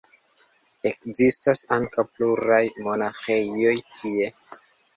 [0.91, 4.35] Ekzistas ankaŭ pluraj monaĥejoj tie.